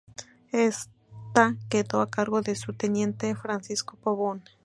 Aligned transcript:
Ésta 0.51 1.57
quedó 1.69 2.01
a 2.01 2.09
cargo 2.09 2.41
de 2.41 2.55
su 2.55 2.73
teniente 2.73 3.35
Francisco 3.35 3.97
Pavón. 3.97 4.43